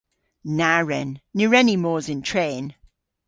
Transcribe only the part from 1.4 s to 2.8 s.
wren ni mos yn tren.